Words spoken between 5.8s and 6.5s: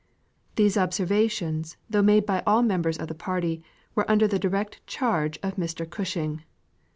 Gushing.